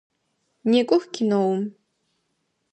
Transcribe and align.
Некӏох 0.69 1.03
киноум! 1.13 1.61